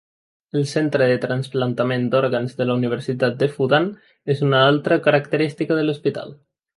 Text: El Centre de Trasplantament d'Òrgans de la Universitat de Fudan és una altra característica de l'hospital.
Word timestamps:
El 0.59 0.63
Centre 0.69 1.07
de 1.09 1.17
Trasplantament 1.25 2.07
d'Òrgans 2.15 2.57
de 2.61 2.67
la 2.69 2.77
Universitat 2.81 3.37
de 3.43 3.49
Fudan 3.57 3.85
és 4.35 4.41
una 4.49 4.63
altra 4.71 4.99
característica 5.09 5.79
de 5.81 5.85
l'hospital. 5.89 6.35